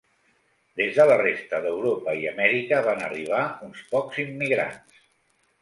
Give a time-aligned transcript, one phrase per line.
[0.79, 5.07] Des de la resta d'Europa i Amèrica van arribar uns pocs immigrants.